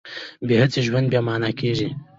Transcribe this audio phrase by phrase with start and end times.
[0.47, 1.89] بې هڅې ژوند بې مانا کېږي.